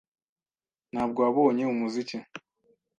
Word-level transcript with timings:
Ntabwo 0.91 1.17
wabonye 1.25 1.63
umuziki? 1.73 2.17